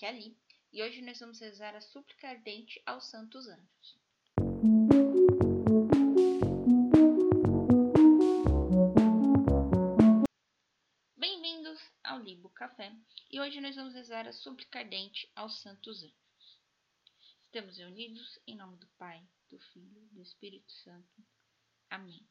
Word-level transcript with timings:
aqui 0.00 0.06
a 0.06 0.08
Ali 0.08 0.36
e 0.72 0.82
hoje 0.82 1.02
nós 1.02 1.18
vamos 1.18 1.40
rezar 1.40 1.74
a 1.74 1.80
súplica 1.80 2.28
ardente 2.28 2.80
aos 2.86 3.10
santos 3.10 3.46
anjos. 3.46 3.98
Bem-vindos 11.16 11.78
ao 12.02 12.18
Libo 12.20 12.48
Café 12.50 12.96
e 13.30 13.40
hoje 13.40 13.60
nós 13.60 13.76
vamos 13.76 13.92
rezar 13.92 14.26
a 14.26 14.32
súplica 14.32 14.78
ardente 14.78 15.30
aos 15.34 15.60
santos 15.60 16.02
anjos. 16.02 16.60
Estamos 17.42 17.76
reunidos 17.76 18.38
em 18.46 18.56
nome 18.56 18.78
do 18.78 18.86
Pai, 18.96 19.22
do 19.50 19.58
Filho 19.58 20.02
e 20.02 20.14
do 20.14 20.22
Espírito 20.22 20.72
Santo. 20.72 21.22
Amém. 21.90 22.26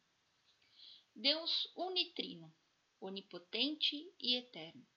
Deus 1.14 1.72
unitrino, 1.76 2.52
onipotente 3.00 4.12
e 4.20 4.38
eterno 4.38 4.88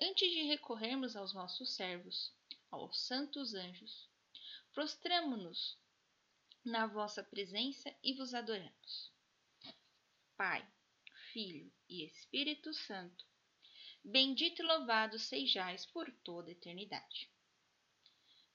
Antes 0.00 0.30
de 0.30 0.42
recorrermos 0.42 1.16
aos 1.16 1.32
nossos 1.32 1.74
servos, 1.74 2.32
aos 2.70 3.00
santos 3.00 3.54
anjos, 3.54 4.08
prostramo-nos 4.72 5.78
na 6.64 6.86
vossa 6.86 7.22
presença 7.22 7.94
e 8.02 8.12
vos 8.14 8.34
adoramos. 8.34 9.12
Pai, 10.36 10.66
Filho 11.32 11.72
e 11.88 12.04
Espírito 12.04 12.74
Santo, 12.74 13.24
bendito 14.04 14.62
e 14.62 14.66
louvado 14.66 15.18
sejais 15.18 15.86
por 15.86 16.10
toda 16.22 16.50
a 16.50 16.52
eternidade. 16.52 17.30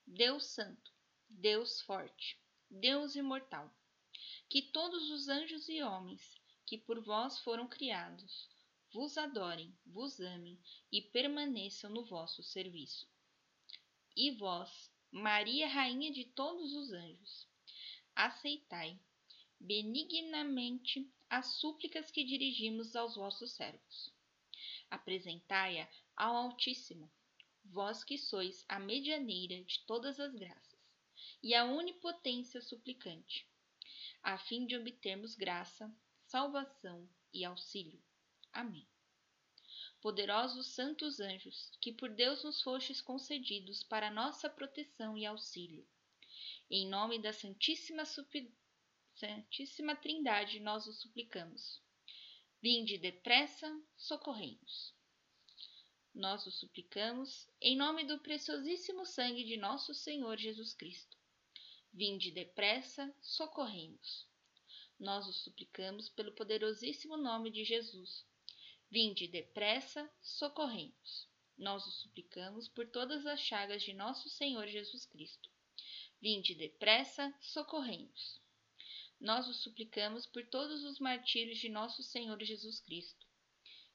Deus 0.06 0.46
Santo, 0.46 0.92
Deus 1.30 1.82
Forte, 1.82 2.40
Deus 2.70 3.16
Imortal, 3.16 3.74
que 4.50 4.62
todos 4.62 5.10
os 5.10 5.28
anjos 5.28 5.68
e 5.70 5.82
homens 5.82 6.40
que 6.66 6.78
por 6.78 7.04
vós 7.04 7.40
foram 7.40 7.68
criados 7.68 8.50
vos 8.92 9.18
adorem, 9.18 9.74
vos 9.86 10.20
amem 10.20 10.60
e 10.92 11.02
permaneçam 11.02 11.90
no 11.90 12.04
vosso 12.04 12.44
serviço. 12.44 13.08
E 14.16 14.32
vós, 14.32 14.92
Maria, 15.10 15.68
Rainha 15.68 16.12
de 16.12 16.26
todos 16.26 16.74
os 16.74 16.92
anjos, 16.92 17.48
aceitai 18.14 19.00
benignamente 19.58 21.10
as 21.30 21.54
súplicas 21.56 22.12
que 22.12 22.24
dirigimos 22.24 22.94
aos 22.96 23.16
vossos 23.16 23.52
servos. 23.52 24.14
Apresentai-a 24.90 25.88
ao 26.16 26.36
Altíssimo, 26.36 27.10
vós 27.64 28.04
que 28.04 28.18
sois 28.18 28.66
a 28.68 28.78
medianeira 28.78 29.64
de 29.64 29.80
todas 29.86 30.20
as 30.20 30.36
graças 30.36 30.80
e 31.42 31.56
a 31.56 31.64
onipotência 31.64 32.62
suplicante, 32.62 33.48
a 34.22 34.38
fim 34.38 34.66
de 34.66 34.76
obtermos 34.76 35.34
graça, 35.34 35.90
salvação 36.26 37.08
e 37.34 37.46
auxílio 37.46 38.04
Amém. 38.54 38.86
Poderosos 40.02 40.68
santos 40.68 41.20
anjos, 41.22 41.72
que 41.80 41.94
por 41.94 42.10
Deus 42.10 42.44
nos 42.44 42.62
fostes 42.62 43.00
concedidos 43.00 43.82
para 43.82 44.12
nossa 44.12 44.50
proteção 44.50 45.18
e 45.18 45.26
auxílio. 45.26 45.88
Em 46.70 46.88
nome 46.90 47.18
da 47.20 47.32
Santíssima, 47.32 48.04
Santíssima 49.14 49.96
Trindade 49.96 50.60
nós 50.60 50.86
os 50.86 51.00
suplicamos. 51.02 51.82
Vinde 52.62 52.98
depressa, 52.98 53.70
socorremos. 53.96 54.94
Nós 56.14 56.46
os 56.46 56.60
suplicamos 56.60 57.48
em 57.62 57.78
nome 57.78 58.04
do 58.04 58.20
preciosíssimo 58.20 59.06
sangue 59.06 59.46
de 59.46 59.56
nosso 59.56 59.94
Senhor 59.94 60.38
Jesus 60.38 60.74
Cristo. 60.74 61.18
Vinde 61.94 62.32
depressa, 62.32 63.16
socorremos. 63.22 64.28
Nós 65.00 65.26
os 65.26 65.44
suplicamos 65.44 66.10
pelo 66.10 66.34
poderosíssimo 66.34 67.16
nome 67.16 67.50
de 67.50 67.64
Jesus 67.64 68.30
Vinde 68.92 69.26
depressa, 69.26 70.12
socorremos. 70.22 71.26
Nós 71.58 71.88
o 71.88 71.92
suplicamos 71.92 72.68
por 72.68 72.86
todas 72.86 73.26
as 73.26 73.40
chagas 73.40 73.82
de 73.84 73.94
nosso 73.94 74.28
Senhor 74.28 74.68
Jesus 74.68 75.06
Cristo. 75.06 75.50
Vinde 76.22 76.54
depressa, 76.54 77.34
socorremos. 77.40 78.42
Nós 79.18 79.48
o 79.48 79.54
suplicamos 79.54 80.26
por 80.26 80.46
todos 80.46 80.84
os 80.84 81.00
martírios 81.00 81.60
de 81.60 81.70
nosso 81.70 82.04
Senhor 82.04 82.38
Jesus 82.44 82.82
Cristo. 82.82 83.26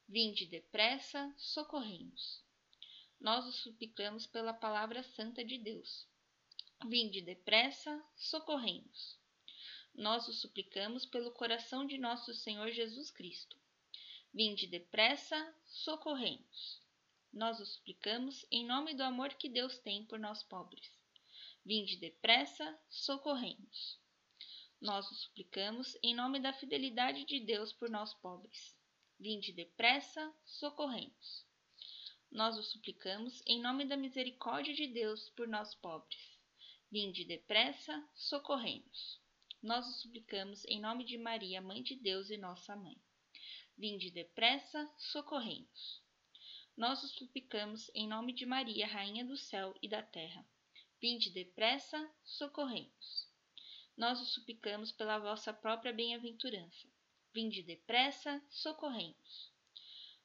Vinde 0.09 0.47
depressa, 0.47 1.31
socorremos. 1.37 2.43
Nós 3.19 3.45
o 3.45 3.51
suplicamos 3.51 4.25
pela 4.25 4.51
palavra 4.51 5.03
santa 5.03 5.45
de 5.45 5.59
Deus. 5.59 6.07
Vinde 6.87 7.21
depressa, 7.21 8.03
socorremos. 8.15 9.19
Nós 9.93 10.27
o 10.27 10.33
suplicamos 10.33 11.05
pelo 11.05 11.29
coração 11.29 11.85
de 11.85 11.99
nosso 11.99 12.33
Senhor 12.33 12.71
Jesus 12.71 13.11
Cristo. 13.11 13.55
Vinde 14.37 14.67
depressa, 14.67 15.51
socorremos. 15.65 16.79
Nós 17.33 17.59
o 17.59 17.65
suplicamos 17.65 18.45
em 18.51 18.63
nome 18.67 18.93
do 18.93 19.01
amor 19.01 19.33
que 19.33 19.49
Deus 19.49 19.79
tem 19.79 20.05
por 20.05 20.19
nós 20.19 20.43
pobres. 20.43 20.95
Vinde 21.65 21.97
depressa, 21.97 22.79
socorremos. 22.87 23.99
Nós 24.79 25.09
o 25.09 25.15
suplicamos 25.15 25.97
em 26.03 26.13
nome 26.13 26.39
da 26.39 26.53
fidelidade 26.53 27.25
de 27.25 27.39
Deus 27.39 27.73
por 27.73 27.89
nós 27.89 28.13
pobres. 28.13 28.77
Vinde 29.19 29.51
depressa, 29.53 30.31
socorremos. 30.45 31.43
Nós 32.31 32.59
o 32.59 32.61
suplicamos 32.61 33.41
em 33.47 33.59
nome 33.59 33.85
da 33.85 33.97
misericórdia 33.97 34.75
de 34.75 34.85
Deus 34.85 35.31
por 35.31 35.47
nós 35.47 35.73
pobres. 35.73 36.39
Vinde 36.91 37.25
depressa, 37.25 38.07
socorremos. 38.13 39.19
Nós 39.63 39.87
o 39.87 39.93
suplicamos 39.93 40.63
em 40.65 40.79
nome 40.79 41.05
de 41.05 41.17
Maria, 41.17 41.59
Mãe 41.59 41.81
de 41.81 41.95
Deus 41.95 42.29
e 42.29 42.37
nossa 42.37 42.75
Mãe. 42.75 43.01
Vinde 43.79 44.09
depressa, 44.09 44.91
socorremos. 44.97 46.01
Nós 46.75 47.03
os 47.03 47.11
suplicamos 47.11 47.91
em 47.93 48.07
nome 48.07 48.33
de 48.33 48.43
Maria, 48.43 48.87
Rainha 48.87 49.23
do 49.23 49.37
céu 49.37 49.77
e 49.79 49.87
da 49.87 50.01
terra. 50.01 50.43
Vinde 50.99 51.29
depressa, 51.29 52.11
socorremos. 52.23 53.29
Nós 53.95 54.19
os 54.19 54.33
suplicamos 54.33 54.91
pela 54.91 55.19
vossa 55.19 55.53
própria 55.53 55.93
bem-aventurança. 55.93 56.87
Vinde 57.31 57.61
depressa, 57.61 58.43
socorremos. 58.49 59.53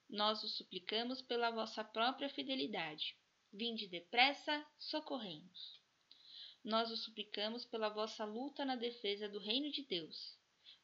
Nós 0.08 0.42
os 0.42 0.56
suplicamos 0.56 1.20
pela 1.20 1.50
vossa 1.50 1.84
própria 1.84 2.30
fidelidade. 2.30 3.14
Vinde 3.52 3.86
depressa, 3.86 4.66
socorremos. 4.78 5.78
Nós 6.64 6.90
os 6.90 7.04
suplicamos 7.04 7.66
pela 7.66 7.90
vossa 7.90 8.24
luta 8.24 8.64
na 8.64 8.76
defesa 8.76 9.28
do 9.28 9.38
reino 9.38 9.70
de 9.70 9.82
Deus. 9.82 10.38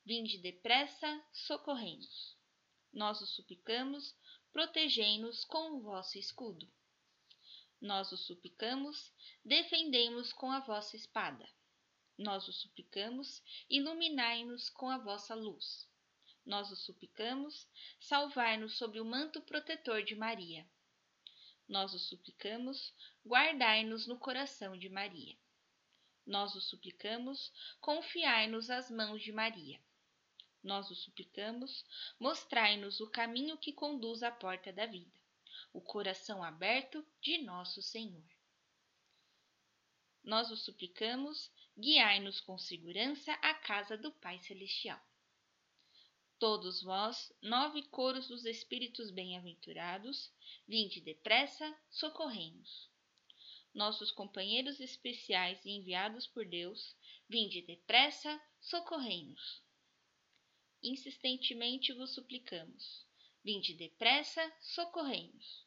Vinde 0.05 0.37
depressa, 0.37 1.25
socorremos 1.33 2.37
nós 2.93 3.21
o 3.21 3.27
suplicamos, 3.27 4.15
protegei-nos 4.51 5.45
com 5.45 5.73
o 5.73 5.81
vosso 5.81 6.19
escudo. 6.19 6.69
Nós 7.81 8.11
o 8.13 8.17
suplicamos, 8.17 9.13
defendei-nos 9.45 10.33
com 10.33 10.51
a 10.51 10.61
vossa 10.61 10.97
espada. 10.97 11.49
Nós 12.17 12.49
o 12.49 12.53
suplicamos, 12.53 13.43
iluminai-nos 13.69 14.71
com 14.71 14.89
a 14.89 14.99
vossa 14.99 15.35
luz. 15.35 15.89
Nós 16.45 16.71
o 16.71 16.77
suplicamos, 16.77 17.69
salvai-nos 18.01 18.79
sob 18.79 18.99
o 18.99 19.05
manto 19.05 19.41
protetor 19.43 20.03
de 20.03 20.17
Maria. 20.17 20.69
Nós 21.69 21.93
o 21.93 21.99
suplicamos, 21.99 22.93
guardai-nos 23.25 24.07
no 24.07 24.19
coração 24.19 24.77
de 24.77 24.89
Maria. 24.89 25.37
Nós 26.27 26.55
o 26.55 26.61
suplicamos, 26.61 27.53
confiai-nos 27.81 28.71
às 28.71 28.91
mãos 28.91 29.23
de 29.23 29.31
Maria 29.31 29.81
nós 30.63 30.91
o 30.91 30.95
suplicamos, 30.95 31.85
mostrai-nos 32.19 33.01
o 33.01 33.09
caminho 33.09 33.57
que 33.57 33.73
conduz 33.73 34.23
à 34.23 34.31
porta 34.31 34.73
da 34.73 34.87
vida, 34.87 35.19
o 35.73 35.81
coração 35.81 36.43
aberto 36.43 37.07
de 37.21 37.39
nosso 37.39 37.81
Senhor. 37.81 38.25
Nós 40.23 40.51
o 40.51 40.57
suplicamos, 40.57 41.51
guiai-nos 41.79 42.41
com 42.41 42.59
segurança 42.59 43.33
à 43.35 43.55
casa 43.55 43.97
do 43.97 44.11
Pai 44.13 44.39
Celestial. 44.41 45.01
Todos 46.39 46.83
vós, 46.83 47.33
nove 47.41 47.83
coros 47.85 48.29
dos 48.29 48.45
Espíritos 48.45 49.11
bem-aventurados, 49.11 50.33
vinde 50.67 51.01
depressa, 51.01 51.77
socorremos. 51.91 52.91
Nossos 53.73 54.11
companheiros 54.11 54.81
especiais 54.81 55.65
e 55.65 55.71
enviados 55.71 56.27
por 56.27 56.45
Deus, 56.45 56.97
vinde 57.29 57.63
depressa, 57.63 58.41
socorremos 58.61 59.68
insistentemente 60.83 61.93
vos 61.93 62.15
suplicamos. 62.15 63.07
Vinde 63.45 63.75
depressa, 63.75 64.53
socorremos. 64.61 65.67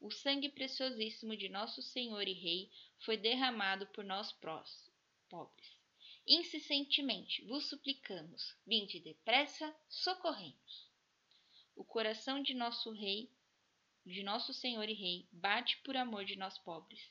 O 0.00 0.10
sangue 0.10 0.48
preciosíssimo 0.48 1.36
de 1.36 1.48
nosso 1.48 1.82
Senhor 1.82 2.26
e 2.26 2.32
Rei 2.32 2.70
foi 3.04 3.16
derramado 3.16 3.86
por 3.88 4.04
nós 4.04 4.32
prós, 4.32 4.90
pobres. 5.28 5.68
Insistentemente 6.26 7.44
vos 7.46 7.68
suplicamos. 7.68 8.56
Vinde 8.66 9.00
depressa, 9.00 9.74
socorremos. 9.88 10.90
O 11.74 11.84
coração 11.84 12.42
de 12.42 12.54
nosso 12.54 12.90
Rei, 12.92 13.30
de 14.04 14.22
nosso 14.22 14.52
Senhor 14.52 14.88
e 14.88 14.94
Rei, 14.94 15.28
bate 15.32 15.78
por 15.78 15.96
amor 15.96 16.24
de 16.24 16.36
nós 16.36 16.58
pobres. 16.58 17.02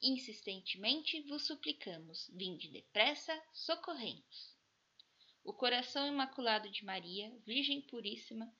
Insistentemente 0.00 1.20
vos 1.22 1.46
suplicamos. 1.46 2.28
Vinde 2.32 2.68
depressa, 2.68 3.40
socorremos 3.52 4.52
o 5.44 5.52
coração 5.52 6.06
imaculado 6.06 6.70
de 6.70 6.84
Maria, 6.84 7.30
Virgem 7.44 7.80
Puríssima, 7.80 8.52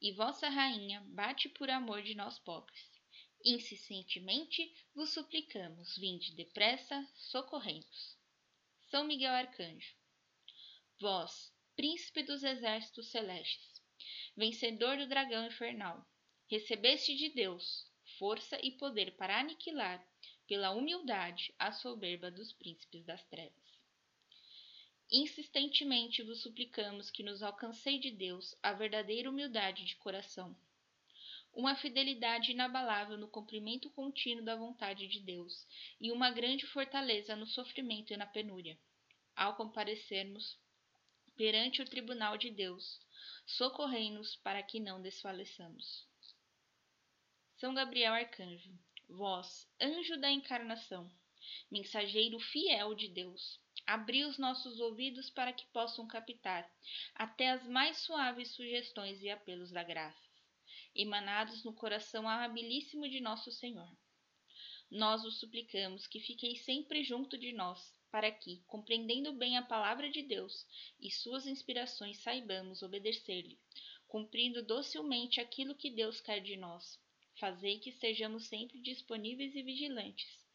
e 0.00 0.12
vossa 0.12 0.48
Rainha 0.48 1.00
bate 1.08 1.48
por 1.48 1.70
amor 1.70 2.02
de 2.02 2.14
nós 2.14 2.38
pobres. 2.38 2.96
Insistentemente 3.44 4.72
vos 4.94 5.10
suplicamos, 5.10 5.96
vinde 5.96 6.34
depressa, 6.34 7.06
socorremos. 7.14 8.16
São 8.90 9.04
Miguel 9.04 9.32
Arcanjo, 9.32 9.94
vós, 11.00 11.52
príncipe 11.74 12.22
dos 12.22 12.42
exércitos 12.42 13.10
celestes, 13.10 13.82
vencedor 14.36 14.96
do 14.96 15.08
dragão 15.08 15.46
infernal, 15.46 16.06
recebeste 16.48 17.16
de 17.16 17.30
Deus 17.30 17.90
força 18.18 18.58
e 18.62 18.70
poder 18.72 19.16
para 19.16 19.40
aniquilar, 19.40 20.06
pela 20.46 20.70
humildade, 20.70 21.52
a 21.58 21.72
soberba 21.72 22.30
dos 22.30 22.52
príncipes 22.52 23.04
das 23.04 23.24
trevas. 23.26 23.65
Insistentemente 25.10 26.22
vos 26.22 26.42
suplicamos 26.42 27.10
que 27.10 27.22
nos 27.22 27.42
alcancei 27.42 27.98
de 27.98 28.10
Deus 28.10 28.56
a 28.62 28.72
verdadeira 28.72 29.30
humildade 29.30 29.84
de 29.84 29.96
coração 29.96 30.56
uma 31.56 31.74
fidelidade 31.74 32.52
inabalável 32.52 33.16
no 33.16 33.26
cumprimento 33.26 33.88
contínuo 33.88 34.44
da 34.44 34.54
vontade 34.54 35.08
de 35.08 35.20
Deus 35.20 35.66
e 35.98 36.12
uma 36.12 36.30
grande 36.30 36.66
fortaleza 36.66 37.34
no 37.34 37.46
sofrimento 37.46 38.12
e 38.12 38.16
na 38.16 38.26
penúria. 38.26 38.78
Ao 39.34 39.56
comparecermos 39.56 40.58
perante 41.34 41.80
o 41.80 41.86
tribunal 41.86 42.36
de 42.36 42.50
Deus, 42.50 43.00
socorrei-nos 43.46 44.36
para 44.36 44.62
que 44.62 44.78
não 44.78 45.00
desfaleçamos. 45.00 46.06
São 47.56 47.72
Gabriel 47.72 48.12
Arcanjo, 48.12 48.78
vós, 49.08 49.66
anjo 49.80 50.20
da 50.20 50.30
encarnação, 50.30 51.10
mensageiro 51.70 52.38
fiel 52.38 52.94
de 52.94 53.08
Deus, 53.08 53.58
abri 53.86 54.24
os 54.24 54.38
nossos 54.38 54.80
ouvidos 54.80 55.30
para 55.30 55.52
que 55.52 55.66
possam 55.66 56.06
captar 56.06 56.70
até 57.14 57.50
as 57.50 57.66
mais 57.66 57.98
suaves 57.98 58.50
sugestões 58.50 59.22
e 59.22 59.30
apelos 59.30 59.70
da 59.70 59.82
graça 59.82 60.26
emanados 60.98 61.62
no 61.62 61.74
coração 61.74 62.28
amabilíssimo 62.28 63.08
de 63.08 63.20
nosso 63.20 63.52
Senhor. 63.52 63.88
Nós 64.90 65.24
o 65.24 65.30
suplicamos 65.30 66.06
que 66.06 66.20
fiqueis 66.20 66.64
sempre 66.64 67.04
junto 67.04 67.36
de 67.36 67.52
nós, 67.52 67.92
para 68.10 68.30
que, 68.30 68.62
compreendendo 68.66 69.32
bem 69.32 69.58
a 69.58 69.62
palavra 69.62 70.08
de 70.08 70.22
Deus 70.22 70.64
e 70.98 71.10
suas 71.10 71.46
inspirações, 71.46 72.18
saibamos 72.22 72.82
obedecer-lhe, 72.82 73.58
cumprindo 74.08 74.62
docilmente 74.62 75.40
aquilo 75.40 75.74
que 75.74 75.90
Deus 75.90 76.20
quer 76.20 76.40
de 76.40 76.56
nós. 76.56 76.98
Fazei 77.38 77.78
que 77.78 77.90
estejamos 77.90 78.44
sempre 78.44 78.80
disponíveis 78.80 79.54
e 79.54 79.62
vigilantes, 79.62 80.46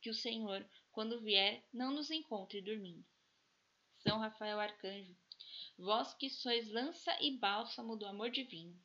que 0.00 0.08
o 0.08 0.14
Senhor, 0.14 0.66
quando 0.92 1.20
vier, 1.20 1.64
não 1.72 1.92
nos 1.92 2.10
encontre 2.10 2.60
dormindo. 2.60 3.04
São 3.98 4.18
Rafael 4.18 4.58
Arcanjo, 4.58 5.16
vós 5.78 6.14
que 6.14 6.30
sois 6.30 6.70
lança 6.70 7.16
e 7.20 7.36
bálsamo 7.36 7.96
do 7.96 8.06
amor 8.06 8.30
divino, 8.30 8.78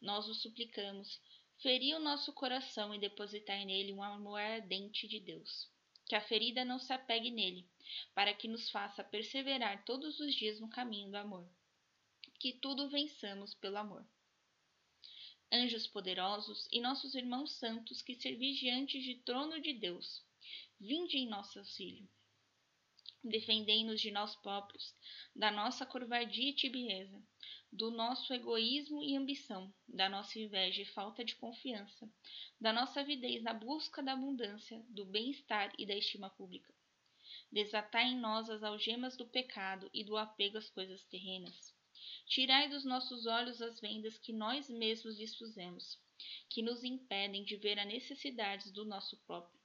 nós 0.00 0.28
o 0.28 0.34
suplicamos, 0.34 1.20
feri 1.58 1.94
o 1.94 1.98
nosso 1.98 2.32
coração 2.32 2.94
e 2.94 2.98
depositai 2.98 3.64
nele 3.64 3.92
um 3.92 4.02
amor 4.02 4.38
ardente 4.38 5.08
de 5.08 5.20
Deus. 5.20 5.70
Que 6.06 6.14
a 6.14 6.20
ferida 6.20 6.64
não 6.64 6.78
se 6.78 6.92
apegue 6.92 7.30
nele, 7.30 7.68
para 8.14 8.32
que 8.34 8.46
nos 8.46 8.70
faça 8.70 9.02
perseverar 9.02 9.84
todos 9.84 10.20
os 10.20 10.34
dias 10.34 10.60
no 10.60 10.68
caminho 10.68 11.10
do 11.10 11.16
amor. 11.16 11.48
Que 12.38 12.52
tudo 12.52 12.88
vençamos 12.88 13.54
pelo 13.54 13.78
amor. 13.78 14.06
Anjos 15.50 15.86
poderosos 15.86 16.68
e 16.70 16.80
nossos 16.80 17.14
irmãos 17.14 17.52
santos 17.52 18.02
que 18.02 18.14
servis 18.14 18.58
diante 18.58 19.00
de 19.00 19.14
trono 19.16 19.60
de 19.60 19.72
Deus, 19.72 20.25
vinde 20.78 21.16
em 21.16 21.28
nosso 21.28 21.58
auxílio. 21.58 22.08
Defendei-nos 23.24 24.00
de 24.00 24.10
nós 24.10 24.36
próprios, 24.36 24.94
da 25.34 25.50
nossa 25.50 25.84
covardia 25.84 26.50
e 26.50 26.54
tibieza, 26.54 27.20
do 27.72 27.90
nosso 27.90 28.32
egoísmo 28.32 29.02
e 29.02 29.16
ambição, 29.16 29.74
da 29.88 30.08
nossa 30.08 30.38
inveja 30.38 30.82
e 30.82 30.86
falta 30.86 31.24
de 31.24 31.34
confiança, 31.34 32.08
da 32.60 32.72
nossa 32.72 33.00
avidez 33.00 33.42
na 33.42 33.52
busca 33.52 34.02
da 34.02 34.12
abundância, 34.12 34.84
do 34.88 35.04
bem-estar 35.04 35.72
e 35.78 35.84
da 35.84 35.94
estima 35.94 36.30
pública. 36.30 36.72
Desatai 37.50 38.08
em 38.08 38.20
nós 38.20 38.48
as 38.48 38.62
algemas 38.62 39.16
do 39.16 39.26
pecado 39.26 39.90
e 39.92 40.04
do 40.04 40.16
apego 40.16 40.58
às 40.58 40.70
coisas 40.70 41.02
terrenas. 41.06 41.74
Tirai 42.26 42.68
dos 42.68 42.84
nossos 42.84 43.26
olhos 43.26 43.60
as 43.62 43.80
vendas 43.80 44.18
que 44.18 44.32
nós 44.32 44.68
mesmos 44.68 45.16
dispusemos, 45.16 45.98
que 46.48 46.62
nos 46.62 46.84
impedem 46.84 47.44
de 47.44 47.56
ver 47.56 47.78
as 47.78 47.86
necessidades 47.86 48.70
do 48.70 48.84
nosso 48.84 49.16
próprio 49.26 49.55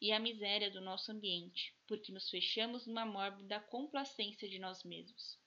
e 0.00 0.12
a 0.12 0.18
miséria 0.18 0.70
do 0.70 0.80
nosso 0.80 1.12
ambiente, 1.12 1.74
porque 1.86 2.12
nos 2.12 2.28
fechamos 2.30 2.86
numa 2.86 3.06
mórbida 3.06 3.60
complacência 3.60 4.48
de 4.48 4.58
nós 4.58 4.82
mesmos. 4.84 5.38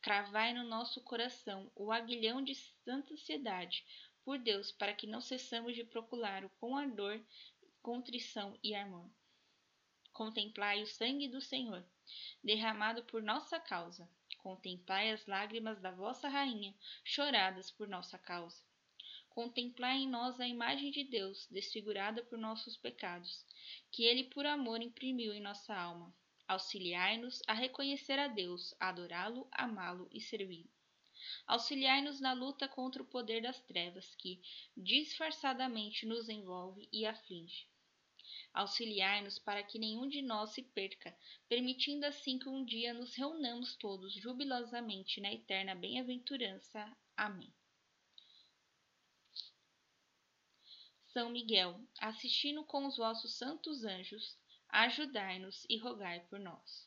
Cravai 0.00 0.52
no 0.54 0.64
nosso 0.64 1.00
coração 1.02 1.70
o 1.74 1.92
aguilhão 1.92 2.42
de 2.42 2.54
santa 2.54 3.12
ansiedade 3.12 3.84
por 4.24 4.38
Deus, 4.38 4.72
para 4.72 4.92
que 4.92 5.06
não 5.06 5.20
cessamos 5.20 5.74
de 5.74 5.84
procurá-lo 5.84 6.50
com 6.58 6.76
ardor, 6.76 7.20
contrição 7.80 8.58
e 8.62 8.74
amor. 8.74 9.08
Contemplai 10.12 10.82
o 10.82 10.86
sangue 10.86 11.28
do 11.28 11.40
Senhor, 11.40 11.84
derramado 12.42 13.04
por 13.04 13.22
nossa 13.22 13.60
causa. 13.60 14.08
Contemplai 14.38 15.10
as 15.12 15.26
lágrimas 15.26 15.80
da 15.80 15.90
vossa 15.90 16.28
rainha, 16.28 16.74
choradas 17.04 17.70
por 17.70 17.86
nossa 17.86 18.18
causa. 18.18 18.60
Contemplai 19.36 19.98
em 19.98 20.08
nós 20.08 20.40
a 20.40 20.48
imagem 20.48 20.90
de 20.90 21.04
Deus, 21.04 21.46
desfigurada 21.50 22.22
por 22.22 22.38
nossos 22.38 22.74
pecados, 22.78 23.44
que 23.92 24.02
ele 24.02 24.24
por 24.24 24.46
amor 24.46 24.80
imprimiu 24.80 25.34
em 25.34 25.42
nossa 25.42 25.76
alma 25.76 26.10
Auxiliai-nos 26.48 27.42
a 27.46 27.52
reconhecer 27.52 28.18
a 28.18 28.28
Deus, 28.28 28.74
adorá-lo, 28.80 29.46
amá-lo 29.52 30.08
e 30.10 30.22
servi-lo. 30.22 30.70
Auxiliai-nos 31.46 32.18
na 32.18 32.32
luta 32.32 32.66
contra 32.66 33.02
o 33.02 33.06
poder 33.06 33.42
das 33.42 33.60
trevas 33.60 34.14
que, 34.14 34.40
disfarçadamente, 34.74 36.06
nos 36.06 36.30
envolve 36.30 36.88
e 36.90 37.04
aflige. 37.04 37.68
Auxiliai-nos 38.54 39.38
para 39.38 39.62
que 39.62 39.78
nenhum 39.78 40.08
de 40.08 40.22
nós 40.22 40.52
se 40.54 40.62
perca, 40.62 41.14
permitindo 41.46 42.06
assim 42.06 42.38
que 42.38 42.48
um 42.48 42.64
dia 42.64 42.94
nos 42.94 43.14
reunamos 43.14 43.76
todos 43.76 44.14
jubilosamente 44.14 45.20
na 45.20 45.30
eterna 45.30 45.74
bem-aventurança. 45.74 46.90
Amém. 47.14 47.52
São 51.16 51.30
Miguel, 51.30 51.80
assistindo 51.98 52.62
com 52.62 52.84
os 52.84 52.98
vossos 52.98 53.32
santos 53.38 53.84
anjos, 53.86 54.36
ajudai-nos 54.68 55.64
e 55.66 55.78
rogai 55.78 56.20
por 56.28 56.38
nós. 56.38 56.86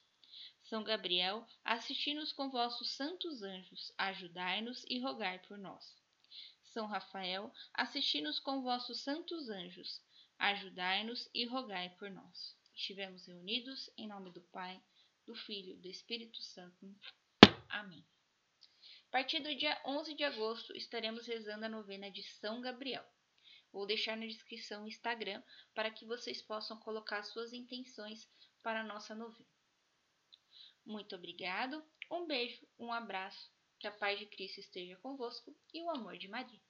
São 0.62 0.84
Gabriel, 0.84 1.48
assisti-nos 1.64 2.32
com 2.32 2.48
vossos 2.48 2.92
santos 2.92 3.42
anjos, 3.42 3.92
ajudai-nos 3.98 4.86
e 4.88 5.00
rogai 5.00 5.40
por 5.40 5.58
nós. 5.58 5.98
São 6.62 6.86
Rafael, 6.86 7.52
assisti-nos 7.74 8.38
com 8.38 8.62
vossos 8.62 9.00
santos 9.00 9.50
anjos, 9.50 10.00
ajudai-nos 10.38 11.28
e 11.34 11.46
rogai 11.46 11.90
por 11.98 12.12
nós. 12.12 12.56
Estivemos 12.76 13.26
reunidos 13.26 13.90
em 13.98 14.08
nome 14.08 14.30
do 14.30 14.42
Pai, 14.42 14.80
do 15.26 15.34
Filho 15.34 15.74
e 15.74 15.78
do 15.78 15.88
Espírito 15.88 16.40
Santo. 16.44 16.96
Amém. 17.68 18.06
A 19.08 19.12
partir 19.12 19.40
do 19.40 19.56
dia 19.56 19.82
11 19.84 20.14
de 20.14 20.24
agosto, 20.24 20.78
estaremos 20.78 21.26
rezando 21.26 21.66
a 21.66 21.70
novena 21.70 22.12
de 22.12 22.22
São 22.22 22.62
Gabriel. 22.62 23.04
Vou 23.72 23.86
deixar 23.86 24.18
na 24.18 24.26
descrição 24.26 24.84
o 24.84 24.88
Instagram 24.88 25.44
para 25.74 25.92
que 25.92 26.06
vocês 26.06 26.42
possam 26.42 26.80
colocar 26.80 27.24
suas 27.24 27.54
intenções 27.54 28.28
para 28.64 28.82
a 28.82 28.84
nossa 28.84 29.14
novena. 29.16 29.50
Muito 30.86 31.16
obrigado, 31.16 31.84
um 32.10 32.26
beijo, 32.26 32.68
um 32.78 32.92
abraço, 32.92 33.52
que 33.80 33.88
a 33.88 33.92
paz 33.92 34.18
de 34.18 34.26
Cristo 34.26 34.60
esteja 34.60 34.98
convosco 34.98 35.56
e 35.74 35.82
o 35.84 35.90
amor 35.90 36.18
de 36.18 36.28
Maria. 36.28 36.69